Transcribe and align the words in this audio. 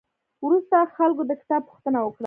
وروسته 0.45 0.75
خلکو 0.95 1.21
د 1.29 1.31
کتاب 1.41 1.61
پوښتنه 1.69 1.99
وکړه. 2.01 2.19